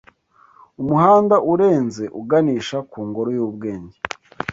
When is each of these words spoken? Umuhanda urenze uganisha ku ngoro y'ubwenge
Umuhanda 0.81 1.35
urenze 1.51 2.03
uganisha 2.21 2.77
ku 2.91 2.99
ngoro 3.07 3.29
y'ubwenge 3.37 3.97